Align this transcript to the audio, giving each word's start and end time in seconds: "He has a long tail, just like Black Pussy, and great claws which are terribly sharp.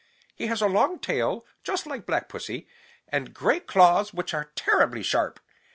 "He 0.33 0.47
has 0.47 0.61
a 0.63 0.67
long 0.67 0.97
tail, 0.97 1.45
just 1.63 1.85
like 1.85 2.07
Black 2.07 2.27
Pussy, 2.27 2.67
and 3.09 3.35
great 3.35 3.67
claws 3.67 4.15
which 4.15 4.33
are 4.33 4.51
terribly 4.55 5.03
sharp. 5.03 5.39